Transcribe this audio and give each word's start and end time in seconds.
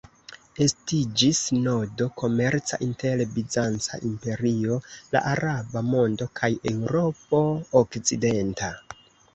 Estiĝis 0.63 1.41
nodo 1.65 2.07
komerca 2.21 2.79
inter 2.87 3.23
Bizanca 3.35 4.01
imperio, 4.13 4.79
la 5.15 5.23
araba 5.35 5.85
mondo 5.93 6.31
kaj 6.43 6.53
Eŭropo 6.75 7.47
okcidenta. 7.85 8.75